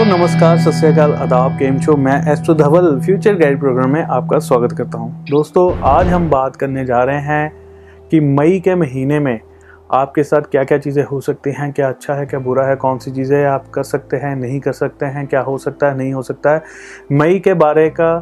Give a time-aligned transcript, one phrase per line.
[0.00, 4.72] Hello, नमस्कार, सत आदाब गेम शो मैं astro Dhaval, future guide program में आपका स्वागत
[4.72, 7.52] करता हूँ। दोस्तों, आज हम बात करने जा रहे हैं
[8.10, 9.40] कि मई के महीने में
[9.90, 12.98] आपके साथ क्या क्या चीज़ें हो सकती हैं, क्या अच्छा है, क्या बुरा है, कौन
[12.98, 16.12] सी चीज़ें आप कर सकते हैं, नहीं कर सकते हैं, क्या हो सकता है, नहीं
[16.12, 16.62] हो सकता है।
[17.12, 18.14] मई के बारे का,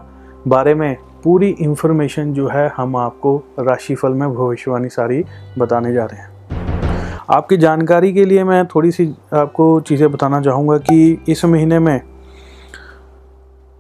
[0.49, 5.25] बारे में पूरी इन्फॉर्मेशन जो है, हम आपको राशिफल में भविष्यवाणी सारी
[5.59, 6.38] बताने जा रहे हैं।
[7.29, 12.01] आपकी जानकारी के लिए मैं थोड़ी सी आपको चीज़ें बताना चाहूँगा कि इस महीने में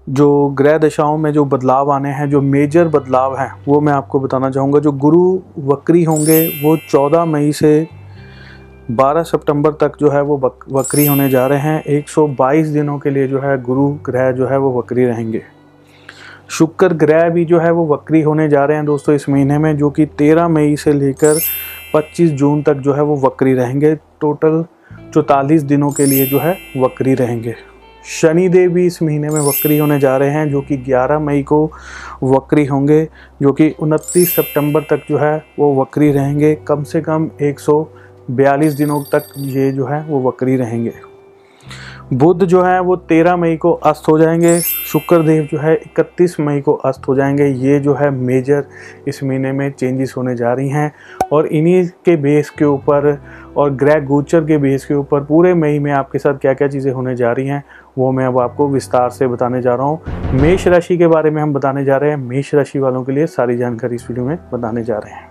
[0.07, 4.21] जो ग्रह दशाओं में जो बदलाव आने हैं, जो मेजर बदलाव हैं, वो मैं आपको
[4.21, 7.87] बताना चाहूँगा। जो गुरु वक्री होंगे, वो 14 मई से
[8.91, 10.37] 12 सितंबर तक जो है वो
[10.73, 14.59] वक्री होने जा रहे हैं। 122 दिनों के लिए जो है गुरु ग्रह जो है
[14.59, 15.43] वो वक्री रहेंगे।
[16.51, 19.77] शुक्र ग्रह भी जो है वो वक्री होने जा रहे हैं दोस्तों इस महीने में,
[19.77, 21.41] जो कि 13 मई से लेकर
[21.95, 24.65] 25 जून तक जो है वो वक्री रहेंगे। टोटल
[25.15, 27.55] चौतालीस दिनों के लिए जो है वक्री रहेंगे।
[28.21, 31.43] शनि देव भी इस महीने में वक्री होने जा रहे हैं, जो कि 11 मई
[31.43, 31.73] को
[32.23, 33.09] वक्री होंगे,
[33.43, 39.03] जो कि 29 सितंबर तक जो है वो वक्री रहेंगे। कम से कम 142 दिनों
[39.03, 40.93] तक ये जो है वो वक्री रहेंगे।
[42.13, 46.41] बुध जो है वो तेरह मई को अस्त हो जाएँगे शुक्र देव जो है इकतीस
[46.41, 48.65] मई को अस्त हो जाएँगे। ये जो है मेजर
[49.09, 50.93] इस महीने में चेंजेस होने जा रही हैं।
[51.33, 53.17] और इन्हीं के बेस के ऊपर
[53.57, 56.93] और ग्रैग गोचर के बेस के ऊपर पूरे मई में आपके साथ क्या क्या चीज़ें
[56.93, 57.63] होने जा रही हैं,
[57.99, 61.43] वो मैं अब आपको विस्तार से बताने जा रहा हूँ। मेष राशि के बारे में
[61.43, 64.39] हम बताने जा रहे हैं। मेष राशि वालों के लिए सारी जानकारी इस वीडियो में
[64.53, 65.28] बताने जा रहे हैं।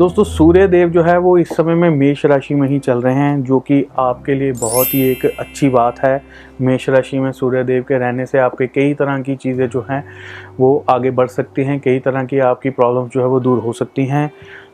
[0.00, 3.14] दोस्तों सूर्य देव जो है, वो इस समय में मेष राशि में ही चल रहे
[3.14, 6.22] हैं, जो कि आपके लिए बहुत ही एक अच्छी बात है।
[6.60, 10.04] मेष राशि में सूर्य देव के रहने से आपके कई तरह की चीज़ें जो हैं,
[10.60, 13.72] वो आगे बढ़ सकती हैं, कई तरह की आपकी प्रॉब्लम जो है, वो दूर हो
[13.72, 14.32] सकती हैं।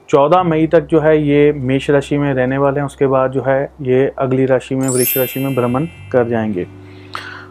[0.09, 3.43] चौदह मई तक जो है, ये मेष राशि में रहने वाले हैं, उसके बाद जो
[3.43, 6.86] है, ये अगली राशि में, वृक्ष राशि में भ्रमण कर जाएँगे।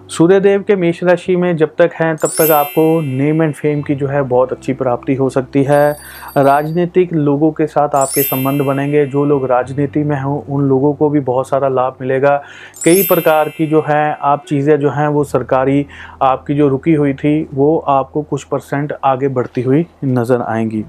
[0.09, 3.95] सूर्यदेव के मेष राशि में जब तक हैं, तब तक आपको नेम एंड फेम की
[3.95, 5.91] जो है बहुत अच्छी प्राप्ति हो सकती है।
[6.37, 11.09] राजनीतिक लोगों के साथ आपके संबंध बनेंगे। जो लोग राजनीति में हों, उन लोगों को
[11.09, 12.35] भी बहुत सारा लाभ मिलेगा।
[12.85, 15.85] कई प्रकार की जो है, आप चीज़ें जो हैं, वो सरकारी
[16.21, 20.85] आपकी जो रुकी हुई थी, वो आपको कुछ परसेंट आगे बढ़ती हुई नज़र आएँगी।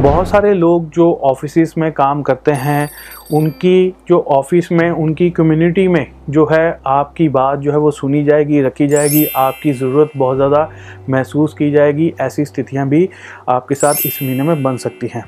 [0.00, 2.88] बहुत सारे लोग जो ऑफ़िस में काम करते हैं,
[3.32, 8.24] उनकी जो ऑफ़िस में, उनकी कम्युनिटी में जो है आपकी बात जो है वो सुनी
[8.24, 10.68] जाएगी, रखी जाएगी, आपकी ज़रूरत बहुत ज़्यादा
[11.08, 13.08] महसूस की जाएगी, ऐसी स्थितियाँ भी
[13.48, 15.24] आपके साथ इस महीने में बन सकती हैं।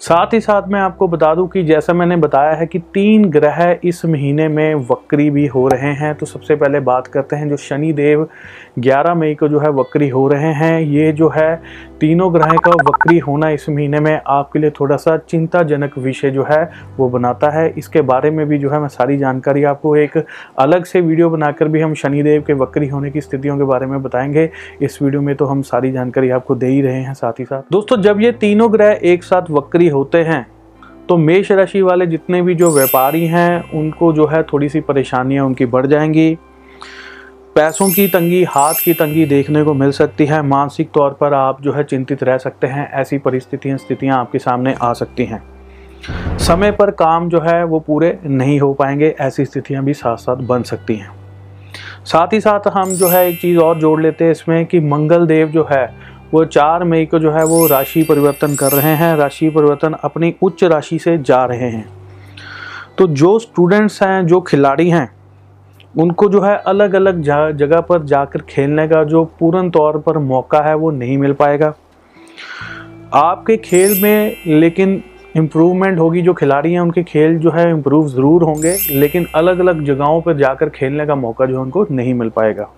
[0.00, 3.78] साथ ही साथ मैं आपको बता दूँ कि जैसा मैंने बताया है कि तीन ग्रह
[3.84, 7.56] इस महीने में वक्री भी हो रहे हैं। तो सबसे पहले बात करते हैं जो
[7.56, 8.26] शनि देव
[8.78, 11.62] 11 मई को जो है वक्री हो रहे हैं। ये जो है
[12.00, 16.44] तीनों ग्रह का वक्री होना इस महीने में आपके लिए थोड़ा सा चिंताजनक विषय जो
[16.44, 20.24] है वो बनाता है। इसके बारे में भी जो है मैं सारी जानकारी आपको एक
[20.58, 24.02] अलग से वीडियो बनाकर भी हम शनिदेव के वक्री होने की स्थितियों के बारे में
[24.02, 24.50] बताएँगे।
[24.82, 27.62] इस वीडियो में तो हम सारी जानकारी आपको दे ही रहे हैं साथ ही साथ।
[27.72, 30.46] दोस्तों, जब ये तीनों ग्रह एक साथ वक्री होते हैं
[31.08, 35.46] तो मेष राशि वाले जितने भी जो व्यापारी हैं, उनको जो है थोड़ी सी परेशानियाँ
[35.46, 36.38] उनकी बढ़ जाएँगी।
[37.54, 41.62] पैसों की तंगी, हाथ की तंगी देखने को मिल सकती है। मानसिक तौर पर आप
[41.62, 45.42] जो है चिंतित रह सकते हैं। ऐसी परिस्थितियाँ, स्थितियाँ आपके सामने आ सकती हैं।
[46.38, 50.36] समय पर काम जो है वो पूरे नहीं हो पाएँगे। ऐसी स्थितियाँ भी साथ साथ
[50.36, 51.10] बन सकती हैं।
[52.04, 55.26] साथ ही साथ हम जो है एक चीज़ और जोड़ लेते हैं इसमें कि मंगल
[55.26, 59.14] देव जो है वो चार मई को जो है वो राशि परिवर्तन कर रहे हैं,
[59.16, 61.88] राशि परिवर्तन अपनी उच्च राशि से जा रहे हैं।
[62.98, 65.10] तो जो स्टूडेंट्स हैं, जो खिलाड़ी हैं,
[65.94, 67.22] उनको जो है अलग अलग
[67.56, 71.74] जगह पर जाकर खेलने का जो पूर्ण तौर पर मौका है, वो नहीं मिल पाएगा।
[73.14, 75.02] आपके खेल में लेकिन
[75.36, 79.84] इम्प्रूवमेंट होगी, जो खिलाड़ी हैं, उनके खेल जो है इम्प्रूव ज़रूर होंगे, लेकिन अलग अलग
[79.84, 82.68] जगहों पर जाकर खेलने का मौका जो है उनको नहीं मिल पाएगा।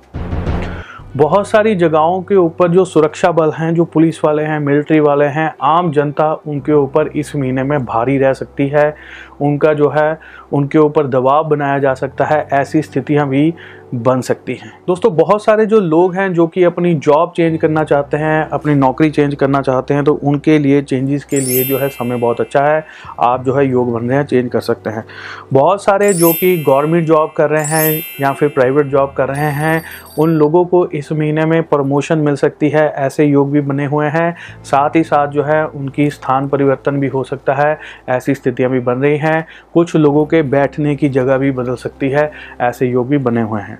[1.16, 5.24] बहुत सारी जगहों के ऊपर जो सुरक्षा बल हैं, जो पुलिस वाले हैं, मिलिट्री वाले
[5.24, 8.96] हैं, आम जनता उनके ऊपर इस महीने में भारी रह सकती है।
[9.40, 10.20] उनका जो है,
[10.52, 13.54] उनके ऊपर दबाव बनाया जा सकता है। ऐसी स्थितियाँ भी
[13.94, 17.84] बन सकती हैं। दोस्तों, बहुत सारे जो लोग हैं जो कि अपनी जॉब चेंज करना
[17.84, 21.78] चाहते हैं, अपनी नौकरी चेंज करना चाहते हैं तो उनके लिए चेंजेस के लिए जो
[21.78, 22.84] है समय बहुत अच्छा है।
[23.20, 25.04] आप जो है योग बन रहे हैं चेंज कर सकते हैं।
[25.52, 29.50] बहुत सारे जो कि गवर्नमेंट जॉब कर रहे हैं या फिर प्राइवेट जॉब कर रहे
[29.52, 29.82] हैं,
[30.18, 34.06] उन लोगों को इस महीने में प्रमोशन मिल सकती है। ऐसे योग भी बने हुए
[34.06, 34.34] हैं।
[34.64, 37.78] साथ ही साथ जो है उनकी स्थान परिवर्तन भी हो सकता है।
[38.08, 42.08] ऐसी स्थितियाँ भी बन रही हैं। कुछ लोगों के बैठने की जगह भी बदल सकती
[42.08, 43.78] है। ऐसे योग भी बने हुए हैं।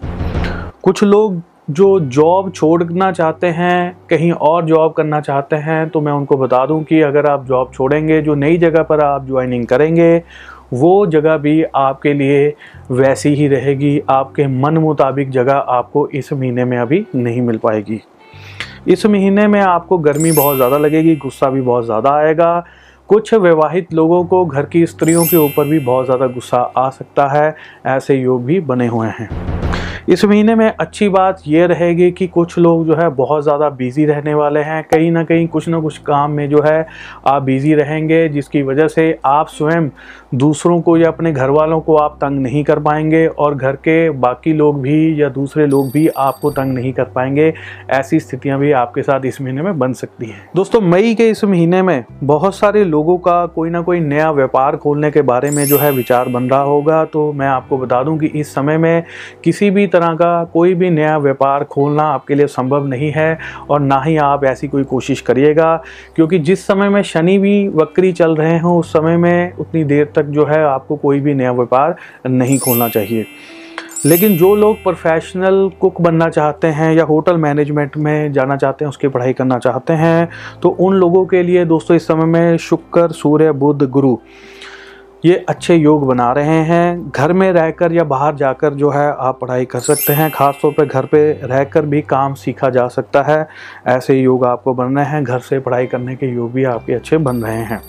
[0.91, 1.35] कुछ लोग
[1.71, 6.65] जो जॉब छोड़ना चाहते हैं, कहीं और जॉब करना चाहते हैं तो मैं उनको बता
[6.67, 10.23] दूँ कि अगर आप जॉब छोड़ेंगे, जो नई जगह पर आप ज्वाइनिंग करेंगे,
[10.73, 12.55] वो जगह भी आपके लिए
[12.93, 18.01] वैसी ही रहेगी। आपके मन मुताबिक जगह आपको इस महीने में अभी नहीं मिल पाएगी।
[18.89, 22.65] इस महीने में आपको गर्मी बहुत ज़्यादा लगेगी, गुस्सा भी बहुत ज़्यादा आएगा।
[23.09, 27.29] कुछ विवाहित लोगों को घर की स्त्रियों के ऊपर भी बहुत ज़्यादा गुस्सा आ सकता
[27.29, 27.55] है,
[27.87, 29.50] ऐसे योग भी बने हुए हैं।
[30.09, 34.05] इस महीने में अच्छी बात यह रहेगी कि कुछ लोग जो है बहुत ज़्यादा बिज़ी
[34.05, 36.87] रहने वाले हैं। कहीं ना कहीं कुछ ना कुछ काम में जो है
[37.27, 39.89] आप बिज़ी रहेंगे, जिसकी वजह से आप स्वयं
[40.35, 44.11] दूसरों को या अपने घर वालों को आप तंग नहीं कर पाएँगे और घर के
[44.11, 47.53] बाकी लोग भी या दूसरे लोग भी आपको तंग नहीं कर पाएँगे।
[47.91, 51.45] ऐसी स्थितियाँ भी आपके साथ इस महीने में बन सकती हैं। दोस्तों, मई के इस
[51.45, 55.65] महीने में बहुत सारे लोगों का कोई ना कोई नया व्यापार खोलने के बारे में
[55.65, 59.03] जो है विचार बन रहा होगा। तो मैं आपको बता दूँ कि इस समय में
[59.45, 63.39] किसी भी तरह का कोई भी नया व्यापार खोलना आपके लिए संभव नहीं है
[63.71, 65.77] और ना ही आप ऐसी कोई कोशिश करिएगा,
[66.17, 70.13] क्योंकि जिस समय में शनि भी वक्री चल रहे हों, उस समय में उतनी देर
[70.17, 71.97] तक जो है आपको कोई भी नया व्यापार
[72.29, 73.27] नहीं खोलना चाहिए।
[74.07, 78.89] लेकिन जो लोग प्रोफेशनल कुक बनना चाहते हैं या होटल मैनेजमेंट में जाना चाहते हैं,
[78.89, 80.29] उसकी पढ़ाई करना चाहते हैं
[80.63, 84.17] तो उन लोगों के लिए दोस्तों इस समय में शुक्र, सूर्य, बुध, गुरु
[85.25, 89.39] ये अच्छे योग बना रहे हैं। घर में रहकर या बाहर जाकर जो है आप
[89.41, 93.49] पढ़ाई कर सकते हैं। खासतौर पे घर पे रहकर भी काम सीखा जा सकता है।
[93.87, 97.17] ऐसे योग आपको बन रहे हैं। घर से पढ़ाई करने के योग भी आपके अच्छे
[97.17, 97.81] बन रहे हैं।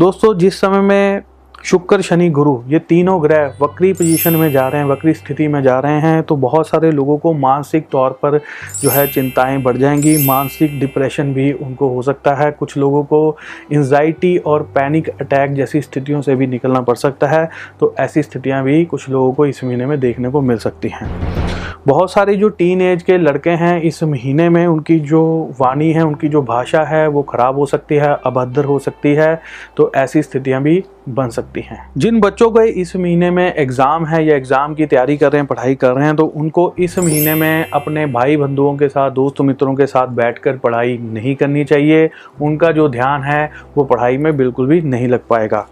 [0.00, 1.22] दोस्तों, जिस समय में
[1.64, 5.60] शुक्र, शनि, गुरु, ये तीनों ग्रह वक्री पोजीशन में जा रहे हैं, वक्री स्थिति में
[5.62, 8.38] जा रहे हैं तो बहुत सारे लोगों को मानसिक तौर पर
[8.82, 13.36] जो है चिंताएँ बढ़ जाएँगी, मानसिक डिप्रेशन भी उनको हो सकता है, कुछ लोगों को
[13.72, 17.48] एंजाइटी और पैनिक अटैक जैसी स्थितियों से भी निकलना पड़ सकता है
[17.80, 21.10] तो ऐसी स्थितियाँ भी कुछ लोगों को इस महीने में देखने को मिल सकती हैं।
[21.86, 25.22] बहुत सारे जो टीन एज के लड़के हैं, इस महीने में उनकी जो
[25.60, 29.40] वाणी है, उनकी जो भाषा है, वो ख़राब हो सकती है, अभद्र हो सकती है
[29.76, 34.24] तो ऐसी स्थितियाँ भी बन सकती हैं। जिन बच्चों को इस महीने में एग्ज़ाम है
[34.26, 37.34] या एग्ज़ाम की तैयारी कर रहे हैं, पढ़ाई कर रहे हैं तो उनको इस महीने
[37.34, 42.10] में अपने भाई बंधुओं के साथ दोस्त मित्रों के साथ बैठकर पढ़ाई नहीं करनी चाहिए।
[42.40, 45.66] उनका जो ध्यान है, वो पढ़ाई में बिल्कुल भी नहीं लग पाएगा।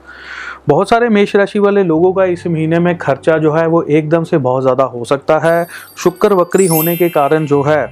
[0.69, 4.25] बहुत सारे मेष राशि वाले लोगों का इस महीने में खर्चा जो है, वो एकदम
[4.25, 5.67] से बहुत ज़्यादा हो सकता है।
[5.97, 7.85] शुक्र वक्री होने के कारण जो है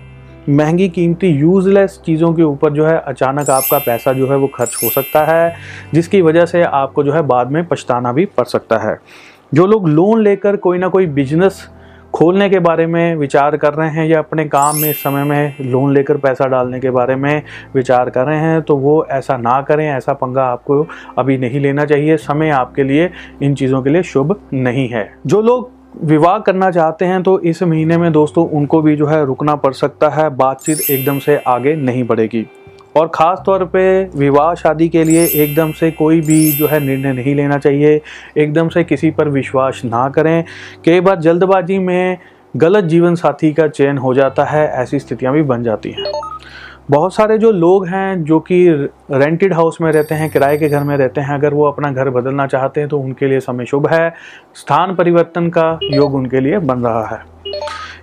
[0.48, 4.76] महँगी कीमती यूज़लेस चीज़ों के ऊपर जो है अचानक आपका पैसा जो है वो खर्च
[4.82, 5.54] हो सकता है,
[5.94, 8.96] जिसकी वजह से आपको जो है बाद में पछताना भी पड़ सकता है।
[9.54, 11.68] जो लोग लोन लेकर कोई ना कोई बिज़नेस
[12.14, 15.94] खोलने के बारे में विचार कर रहे हैं या अपने काम में, समय में लोन
[15.94, 17.42] लेकर पैसा डालने के बारे में
[17.74, 20.86] विचार कर रहे हैं तो वो ऐसा ना करें, ऐसा पंगा आपको
[21.18, 23.10] अभी नहीं लेना चाहिए। समय आपके लिए
[23.42, 27.62] इन चीज़ों के लिए शुभ नहीं है। जो लोग विवाह करना चाहते हैं तो इस
[27.62, 31.74] महीने में दोस्तों उनको भी जो है रुकना पड़ सकता है, बातचीत एकदम से आगे
[31.76, 32.46] नहीं बढ़ेगी।
[32.96, 37.12] और ख़ास तौर पे विवाह शादी के लिए एकदम से कोई भी जो है निर्णय
[37.12, 38.00] नहीं लेना चाहिए,
[38.36, 40.44] एकदम से किसी पर विश्वास ना करें।
[40.84, 42.18] कई बार जल्दबाजी में
[42.56, 46.12] गलत जीवन साथी का चयन हो जाता है, ऐसी स्थितियाँ भी बन जाती हैं।
[46.90, 48.66] बहुत सारे जो लोग हैं जो कि
[49.10, 52.10] रेंटेड हाउस में रहते हैं, किराए के घर में रहते हैं, अगर वो अपना घर
[52.10, 54.10] बदलना चाहते हैं तो उनके लिए समय शुभ है।
[54.54, 57.22] स्थान परिवर्तन का योग उनके लिए बन रहा है।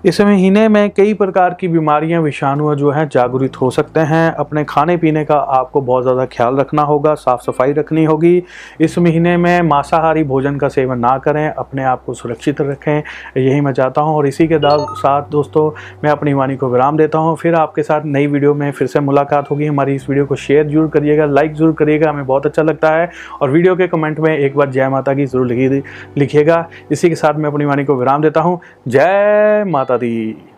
[0.03, 4.63] इस महीने में कई प्रकार की बीमारियाँ, विषाणु जो हैं, जागृत हो सकते हैं। अपने
[4.63, 8.43] खाने पीने का आपको बहुत ज़्यादा ख्याल रखना होगा साफ़ सफ़ाई रखनी होगी।
[8.81, 13.03] इस महीने में मांसाहारी भोजन का सेवन ना करें, अपने आप को सुरक्षित रखें,
[13.37, 15.69] यही मैं चाहता हूँ। और इसी के साथ दोस्तों,
[16.03, 18.99] मैं अपनी वाणी को विराम देता हूँ। फिर आपके साथ नई वीडियो में फिर से
[19.01, 22.61] मुलाकात होगी। हमारी इस वीडियो को शेयर ज़रूर करिएगा, लाइक ज़रूर करिएगा, हमें बहुत अच्छा
[22.61, 23.09] लगता है।
[23.41, 25.83] और वीडियो के कमेंट में एक बार जय माता की ज़रूर लिखी,
[26.17, 30.50] लिखिएगा। इसी के साथ मैं अपनी वाणी को विराम देता हूँ। जय माता माता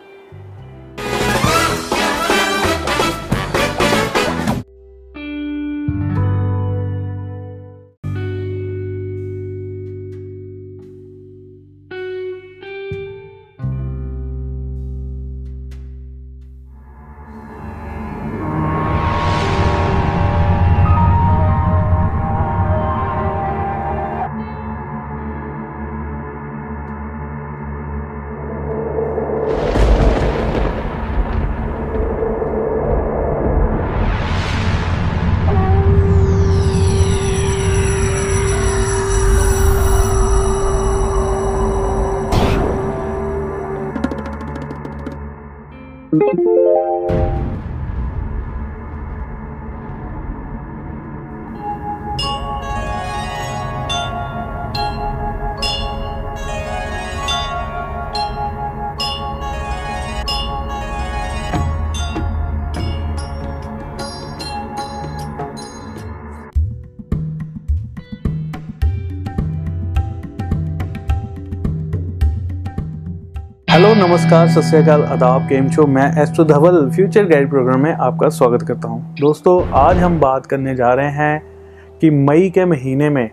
[73.96, 78.88] नमस्कार, सत आदाब, केम शो मैं astro Dhaval, future guide program में आपका स्वागत करता
[78.88, 81.44] हूँ। दोस्तों, आज हम बात करने जा रहे हैं
[82.02, 83.30] कि मई के महीने में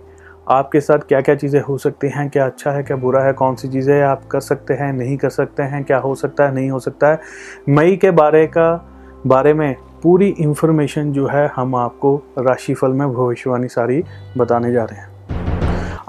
[0.51, 3.55] आपके साथ क्या क्या चीज़ें हो सकती हैं, क्या अच्छा है, क्या बुरा है, कौन
[3.55, 6.71] सी चीज़ें आप कर सकते हैं, नहीं कर सकते हैं, क्या हो सकता है, नहीं
[6.71, 7.21] हो सकता है।
[7.69, 8.73] मई के बारे का,
[9.27, 14.03] बारे में पूरी इन्फॉर्मेशन जो है, हम आपको राशिफल में भविष्यवाणी सारी
[14.39, 15.10] बताने जा रहे हैं।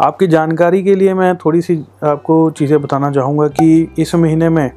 [0.01, 4.71] आपकी जानकारी के लिए मैं थोड़ी सी आपको चीज़ें बताना चाहूँगा कि इस महीने में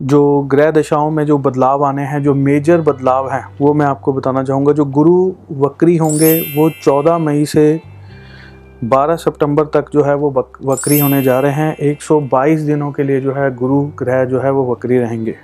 [0.00, 4.12] जो ग्रह दशाओं में जो बदलाव आने हैं, जो मेजर बदलाव हैं, वो मैं आपको
[4.12, 7.80] बताना चाहूँगा। जो गुरु वक्री होंगे, वो 14 मई से
[8.84, 10.30] 12 सितंबर तक जो है वो
[10.64, 14.50] वक्री होने जा रहे हैं। 122 दिनों के लिए जो है गुरु ग्रह जो है
[14.50, 15.34] वो वक्री रहेंगे।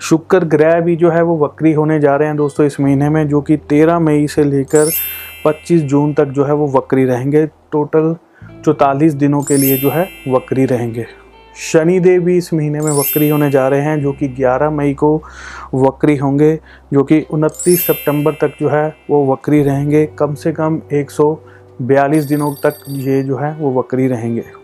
[0.00, 3.28] शुक्र ग्रह भी जो है वो वक्री होने जा रहे हैं दोस्तों इस महीने में,
[3.28, 4.90] जो कि 13 मई से लेकर
[5.44, 8.16] 25 जून तक जो है वो वक्री रहेंगे। टोटल
[8.64, 11.06] चौतालीस दिनों के लिए जो है वक्री रहेंगे।
[11.72, 14.94] शनि देव भी इस महीने में वक्री होने जा रहे हैं, जो कि 11 मई
[14.94, 15.22] को
[15.74, 16.60] वक्री होंगे,
[16.92, 22.54] जो कि 29 सितंबर तक जो है वो वक्री रहेंगे। कम से कम 142 दिनों
[22.54, 24.61] तक ये जो है वो वक्री रहेंगे।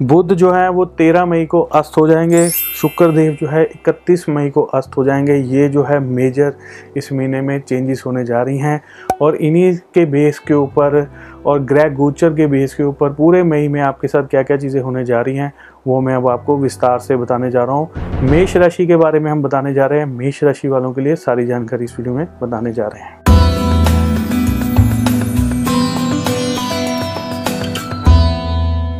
[0.00, 4.28] बुध जो है वो 13 मई को अस्त हो जाएँगे शुक्र देव जो है 31
[4.28, 6.52] मई को अस्त हो जाएँगे। ये जो है मेजर
[6.96, 8.80] इस महीने में चेंजेस होने जा रही हैं
[9.20, 11.06] और इन्हीं के बेस के ऊपर
[11.46, 14.80] और ग्रह गोचर के बेस के ऊपर पूरे मई में आपके साथ क्या क्या चीज़ें
[14.82, 15.52] होने जा रही हैं,
[15.86, 19.30] वो मैं अब आपको विस्तार से बताने जा रहा हूँ। मेष राशि के बारे में
[19.30, 22.26] हम बताने जा रहे हैं। मेष राशि वालों के लिए सारी जानकारी इस वीडियो में
[22.42, 23.19] बताने जा रहे हैं।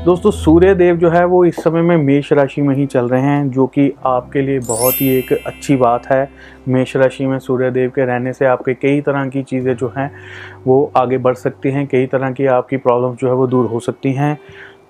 [0.05, 3.23] दोस्तों सूर्य देव जो है वो इस समय में मेष राशि में ही चल रहे
[3.23, 6.31] हैं, जो कि आपके लिए बहुत ही एक अच्छी बात है।
[6.69, 10.11] मेष राशि में सूर्य देव के रहने से आपके कई तरह की चीज़ें जो हैं,
[10.67, 13.81] वो आगे बढ़ सकती हैं, कई तरह की आपकी प्रॉब्लम जो है वो दूर हो
[13.81, 14.39] सकती हैं।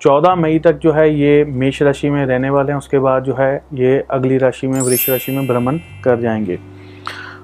[0.01, 3.35] चौदह मई तक जो है ये मेष राशि में रहने वाले हैं, उसके बाद जो
[3.35, 6.59] है ये अगली राशि में वृक्ष राशि में भ्रमण कर जाएँगे।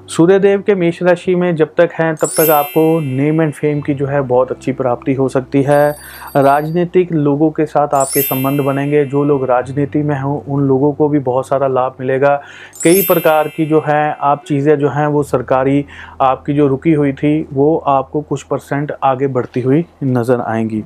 [0.10, 3.94] सूर्यदेव के मेष राशि में जब तक हैं, तब तक आपको नेम एंड फेम की
[3.94, 5.90] जो है बहुत अच्छी प्राप्ति हो सकती है।
[6.36, 11.10] राजनीतिक लोगों के साथ आपके संबंध बनेंगे। जो लोग राजनीति में हों, उन लोगों को
[11.10, 12.36] भी बहुत सारा लाभ मिलेगा।
[12.84, 15.86] कई प्रकार की जो है, आप चीज़ें जो हैं, वो सरकारी
[16.22, 20.84] आपकी जो रुकी हुई थी, वो आपको कुछ परसेंट आगे बढ़ती हुई नज़र आएँगी।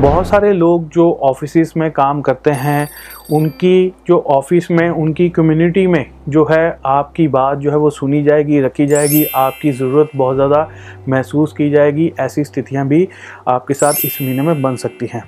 [0.00, 2.88] बहुत सारे लोग जो ऑफ़िस में काम करते हैं,
[3.32, 8.22] उनकी जो ऑफ़िस में, उनकी कम्युनिटी में जो है, आपकी बात जो है वो सुनी
[8.22, 10.68] जाएगी, रखी जाएगी, आपकी ज़रूरत बहुत ज़्यादा
[11.08, 13.08] महसूस की जाएगी, ऐसी स्थितियाँ भी
[13.48, 15.22] आपके साथ इस महीने में बन सकती हैं।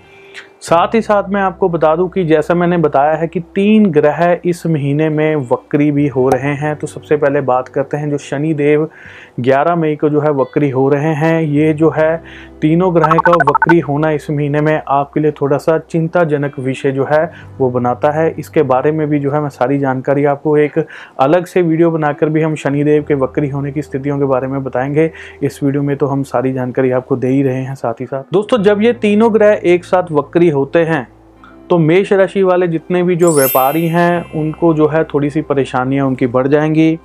[0.62, 4.40] साथ ही साथ मैं आपको बता दूँ कि जैसा मैंने बताया है कि तीन ग्रह
[4.44, 8.18] इस महीने में वक्री भी हो रहे हैं। तो सबसे पहले बात करते हैं जो
[8.18, 8.88] शनि देव
[9.40, 12.22] 11 मई को जो है वक्री हो रहे हैं। ये जो है
[12.60, 17.04] तीनों ग्रह का वक्री होना इस महीने में आपके लिए थोड़ा सा चिंताजनक विषय जो
[17.04, 20.78] है वो बनाता है। इसके बारे में भी जो है मैं सारी जानकारी आपको एक
[21.20, 24.62] अलग से वीडियो बनाकर भी हम शनिदेव के वक्री होने की स्थितियों के बारे में
[24.64, 25.10] बताएँगे।
[25.42, 28.22] इस वीडियो में तो हम सारी जानकारी आपको दे ही रहे हैं साथ ही साथ।
[28.32, 31.06] दोस्तों, जब ये तीनों ग्रह एक साथ वक्री होते हैं
[31.70, 36.06] तो मेष राशि वाले जितने भी जो व्यापारी हैं, उनको जो है थोड़ी सी परेशानियाँ
[36.06, 36.98] उनकी बढ़ जाएँगी।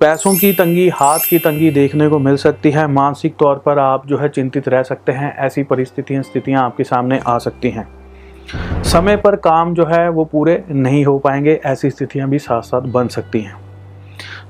[0.00, 4.06] पैसों की तंगी, हाथ की तंगी देखने को मिल सकती है। मानसिक तौर पर आप
[4.06, 7.88] जो है चिंतित रह सकते हैं। ऐसी परिस्थितियाँ, स्थितियाँ आपके सामने आ सकती हैं।
[8.82, 12.80] समय पर काम जो है वो पूरे नहीं हो पाएँगे। ऐसी स्थितियाँ भी साथ साथ
[12.80, 13.56] बन सकती हैं।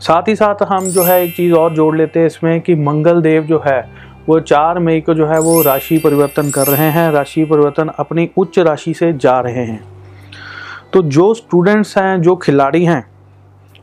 [0.00, 3.20] साथ ही साथ हम जो है एक चीज़ और जोड़ लेते हैं इसमें कि मंगल
[3.22, 7.10] देव जो है वो चार मई को जो है वो राशि परिवर्तन कर रहे हैं।
[7.12, 9.80] राशि परिवर्तन अपनी उच्च राशि से जा रहे हैं।
[10.92, 13.04] तो जो स्टूडेंट्स हैं, जो खिलाड़ी हैं,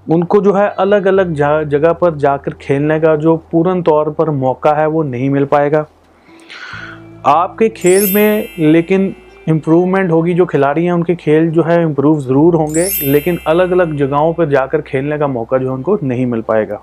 [0.08, 1.34] उनको जो है अलग अलग
[1.66, 5.86] जगह पर जाकर खेलने का जो पूर्ण तौर पर मौका है, वो नहीं मिल पाएगा।
[7.26, 9.14] आपके खेल में लेकिन
[9.50, 13.96] इम्प्रूवमेंट होगी, जो खिलाड़ी हैं, उनके खेल जो है इम्प्रूव ज़रूर होंगे, लेकिन अलग अलग
[13.98, 16.82] जगहों पर जाकर खेलने का मौका जो है उनको नहीं मिल पाएगा।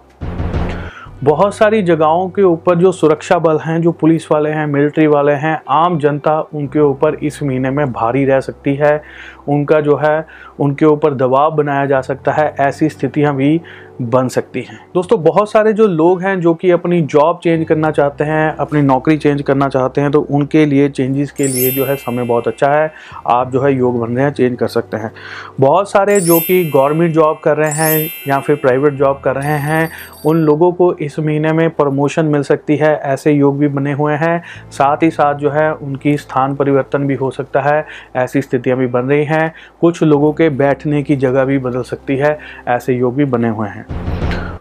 [1.24, 5.32] बहुत सारी जगहों के ऊपर जो सुरक्षा बल हैं, जो पुलिस वाले हैं, मिलिट्री वाले
[5.32, 9.02] हैं, आम जनता उनके ऊपर इस महीने में भारी रह सकती है।
[9.48, 10.26] उनका जो है,
[10.60, 13.60] उनके ऊपर दबाव बनाया जा सकता है। ऐसी स्थितियाँ भी
[14.00, 17.90] बन सकती हैं। दोस्तों, बहुत सारे जो लोग हैं जो कि अपनी जॉब चेंज करना
[17.90, 21.84] चाहते हैं, अपनी नौकरी चेंज करना चाहते हैं तो उनके लिए चेंजेस के लिए जो
[21.84, 22.92] है समय बहुत अच्छा है।
[23.26, 25.10] आप जो है योग बन रहे हैं चेंज कर सकते हैं।
[25.60, 29.58] बहुत सारे जो कि गवर्नमेंट जॉब कर रहे हैं या फिर प्राइवेट जॉब कर रहे
[29.58, 29.88] हैं,
[30.26, 34.14] उन लोगों को इस महीने में प्रमोशन मिल सकती है। ऐसे योग भी बने हुए
[34.14, 37.84] हैं। साथ ही साथ जो है उनकी स्थान परिवर्तन भी हो सकता है।
[38.16, 42.16] ऐसी स्थितियाँ भी बन रही हैं। कुछ लोगों के बैठने की जगह भी बदल सकती
[42.16, 42.38] है।
[42.68, 43.86] ऐसे योग भी बने हुए हैं।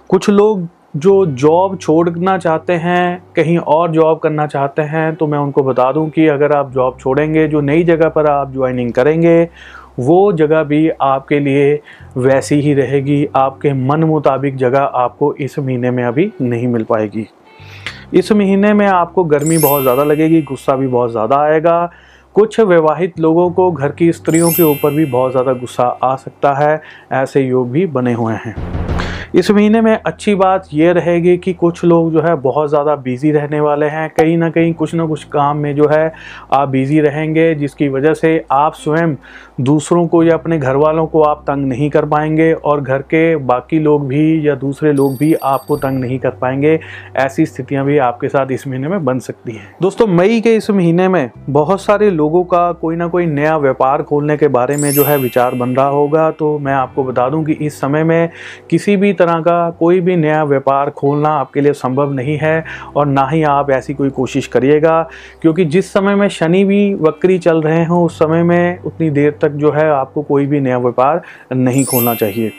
[0.10, 5.38] कुछ लोग जो जॉब छोड़ना चाहते हैं, कहीं और जॉब करना चाहते हैं तो मैं
[5.38, 9.44] उनको बता दूँ कि अगर आप जॉब छोड़ेंगे, जो नई जगह पर आप ज्वाइनिंग करेंगे,
[10.00, 11.80] वो जगह भी आपके लिए
[12.18, 17.28] वैसी ही रहेगी। आपके मन मुताबिक जगह आपको इस महीने में अभी नहीं मिल पाएगी।
[18.14, 21.90] इस महीने में आपको गर्मी बहुत ज़्यादा लगेगी, गुस्सा भी बहुत ज़्यादा आएगा।
[22.36, 26.54] कुछ विवाहित लोगों को घर की स्त्रियों के ऊपर भी बहुत ज़्यादा गुस्सा आ सकता
[26.56, 26.82] है,
[27.14, 28.79] ऐसे योग भी बने हुए हैं।
[29.36, 33.32] इस महीने में अच्छी बात यह रहेगी कि कुछ लोग जो है बहुत ज़्यादा बिज़ी
[33.32, 36.12] रहने वाले हैं। कहीं ना कहीं कुछ ना कुछ काम में जो है
[36.54, 39.16] आप बिज़ी रहेंगे, जिसकी वजह से आप स्वयं
[39.62, 43.36] दूसरों को या अपने घर वालों को आप तंग नहीं कर पाएँगे और घर के
[43.36, 46.80] बाकी लोग भी या दूसरे लोग भी आपको तंग नहीं कर पाएँगे।
[47.18, 50.70] ऐसी स्थितियाँ भी आपके साथ इस महीने में बन सकती हैं। दोस्तों, मई के इस
[50.70, 54.90] महीने में बहुत सारे लोगों का कोई ना कोई नया व्यापार खोलने के बारे में
[54.92, 58.30] जो है विचार बन रहा होगा। तो मैं आपको बता दूँ कि इस समय में
[58.70, 62.64] किसी भी तरह का कोई भी नया व्यापार खोलना आपके लिए संभव नहीं है
[62.96, 65.02] और ना ही आप ऐसी कोई कोशिश करिएगा,
[65.42, 69.38] क्योंकि जिस समय में शनि भी वक्री चल रहे हों, उस समय में उतनी देर
[69.42, 71.22] तक जो है आपको कोई भी नया व्यापार
[71.54, 72.52] नहीं खोलना चाहिए।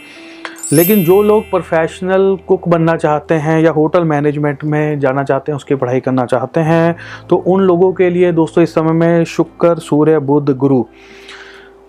[0.73, 5.57] लेकिन जो लोग प्रोफेशनल कुक बनना चाहते हैं या होटल मैनेजमेंट में जाना चाहते हैं,
[5.57, 6.97] उसकी पढ़ाई करना चाहते हैं
[7.31, 10.85] तो उन लोगों के लिए दोस्तों इस समय में शुक्र, सूर्य, बुध, गुरु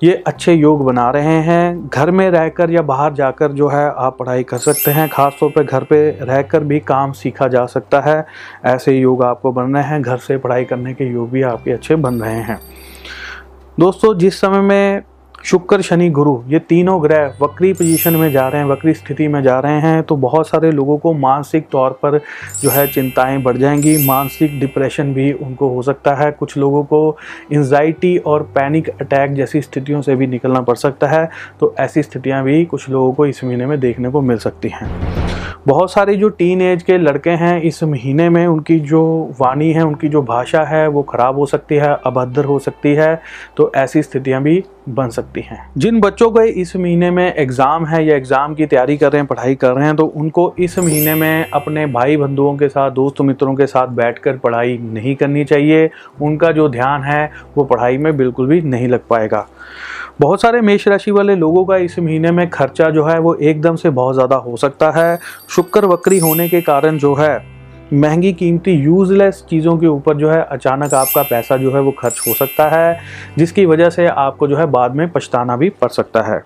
[0.03, 4.17] ये अच्छे योग बना रहे हैं। घर में रहकर या बाहर जाकर जो है आप
[4.19, 8.25] पढ़ाई कर सकते हैं। ख़ासतौर पर घर पे रहकर भी काम सीखा जा सकता है।
[8.65, 11.95] ऐसे योग आपको बन रहे हैं। घर से पढ़ाई करने के योग भी आपके अच्छे
[11.95, 12.59] बन रहे हैं।
[13.79, 15.01] दोस्तों, जिस समय में
[15.43, 19.41] शुक्र, शनि, गुरु, ये तीनों ग्रह वक्री पोजीशन में जा रहे हैं, वक्री स्थिति में
[19.43, 22.19] जा रहे हैं तो बहुत सारे लोगों को मानसिक तौर पर
[22.62, 27.17] जो है चिंताएँ बढ़ जाएँगी, मानसिक डिप्रेशन भी उनको हो सकता है, कुछ लोगों को
[27.54, 32.43] एंजाइटी और पैनिक अटैक जैसी स्थितियों से भी निकलना पड़ सकता है तो ऐसी स्थितियाँ
[32.43, 34.89] भी कुछ लोगों को इस महीने में देखने को मिल सकती हैं।
[35.67, 39.01] बहुत सारे जो टीन एज के लड़के हैं, इस महीने में उनकी जो
[39.39, 43.21] वाणी है, उनकी जो भाषा है, वो ख़राब हो सकती है, अभद्र हो सकती है
[43.58, 48.03] तो ऐसी स्थितियाँ भी बन सकती हैं। जिन बच्चों को इस महीने में एग्ज़ाम है
[48.05, 51.13] या एग्ज़ाम की तैयारी कर रहे हैं, पढ़ाई कर रहे हैं तो उनको इस महीने
[51.15, 55.89] में अपने भाई बंधुओं के साथ, दोस्त मित्रों के साथ बैठकर पढ़ाई नहीं करनी चाहिए।
[56.21, 59.47] उनका जो ध्यान है, वो पढ़ाई में बिल्कुल भी नहीं लग पाएगा।
[60.21, 63.75] बहुत सारे मेष राशि वाले लोगों का इस महीने में खर्चा जो है, वो एकदम
[63.75, 67.37] से बहुत ज़्यादा हो सकता है। शुक्र वक्री होने के कारण जो है
[67.93, 72.21] महँगी कीमती यूज़लेस चीज़ों के ऊपर जो है अचानक आपका पैसा जो है वो खर्च
[72.27, 72.99] हो सकता है,
[73.38, 76.43] जिसकी वजह से आपको जो है बाद में पछताना भी पड़ सकता है।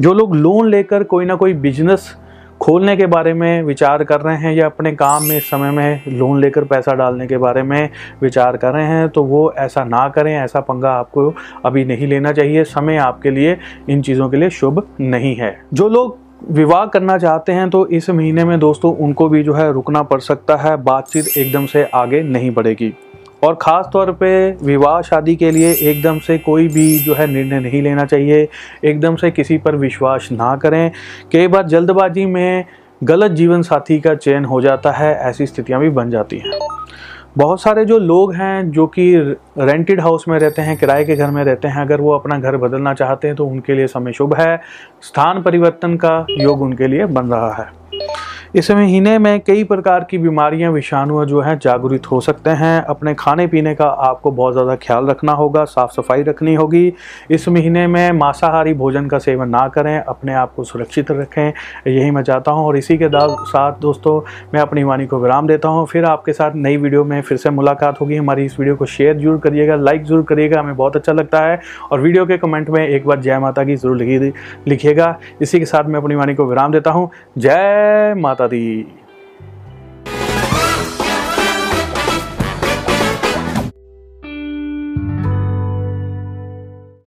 [0.00, 2.14] जो लोग लोन लेकर कोई ना कोई बिज़नेस
[2.60, 6.02] खोलने के बारे में विचार कर रहे हैं या अपने काम में, इस समय में
[6.08, 7.88] लोन लेकर पैसा डालने के बारे में
[8.22, 11.32] विचार कर रहे हैं तो वो ऐसा ना करें, ऐसा पंगा आपको
[11.64, 13.56] अभी नहीं लेना चाहिए। समय आपके लिए
[13.88, 18.08] इन चीज़ों के लिए शुभ नहीं है। जो लोग विवाह करना चाहते हैं तो इस
[18.10, 22.22] महीने में दोस्तों उनको भी जो है रुकना पड़ सकता है, बातचीत एकदम से आगे
[22.22, 22.92] नहीं बढ़ेगी।
[23.42, 27.60] और ख़ास तौर पे विवाह शादी के लिए एकदम से कोई भी जो है निर्णय
[27.60, 28.48] नहीं लेना चाहिए,
[28.84, 30.90] एकदम से किसी पर विश्वास ना करें।
[31.32, 32.64] कई बार जल्दबाजी में
[33.04, 36.58] गलत जीवन साथी का चयन हो जाता है, ऐसी स्थितियाँ भी बन जाती हैं।
[37.38, 39.14] बहुत सारे जो लोग हैं जो कि
[39.58, 42.56] रेंटेड हाउस में रहते हैं, किराए के घर में रहते हैं, अगर वो अपना घर
[42.56, 44.56] बदलना चाहते हैं तो उनके लिए समय शुभ है।
[45.02, 47.66] स्थान परिवर्तन का योग उनके लिए बन रहा है।
[48.54, 53.14] इस महीने में कई प्रकार की बीमारियाँ विषाणु जो हैं, जागृत हो सकते हैं। अपने
[53.14, 56.92] खाने पीने का आपको बहुत ज़्यादा ख्याल रखना होगा साफ़ सफ़ाई रखनी होगी।
[57.30, 61.52] इस महीने में मांसाहारी भोजन का सेवन ना करें, अपने आप को सुरक्षित रखें।
[61.86, 64.20] यही मैं चाहता हूँ और इसी के साथ दोस्तों,
[64.54, 67.50] मैं अपनी वाणी को विराम देता हूँ। फिर आपके साथ नई वीडियो में फिर से
[67.50, 71.12] मुलाकात होगी। हमारी इस वीडियो को शेयर ज़रूर करिएगा, लाइक ज़रूर करिएगा। हमें बहुत अच्छा
[71.12, 73.96] लगता है और वीडियो के कमेंट में एक बार जय माता की ज़रूर
[74.68, 78.64] लिखिएगा। इसी के साथ मैं अपनी वाणी को विराम देता हूँ। जय माता दी